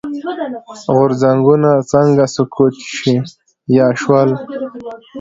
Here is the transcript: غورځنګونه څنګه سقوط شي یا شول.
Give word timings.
غورځنګونه 0.95 1.69
څنګه 1.91 2.25
سقوط 2.35 2.75
شي 2.95 3.13
یا 3.77 3.87
شول. 4.01 4.29